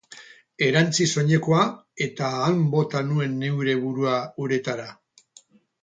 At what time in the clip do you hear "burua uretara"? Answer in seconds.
3.87-4.89